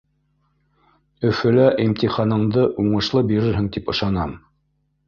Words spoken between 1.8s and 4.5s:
имтиханыңды уңышлы бирерһең тип ышанам.